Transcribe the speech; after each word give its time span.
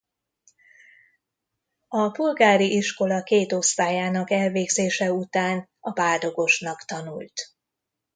A 1.87 2.09
polgári 2.09 2.75
iskola 2.75 3.23
két 3.23 3.51
osztályának 3.51 4.31
elvégzése 4.31 5.11
után 5.11 5.69
a 5.79 5.91
bádogosnak 5.91 6.83
tanult. 6.85 7.51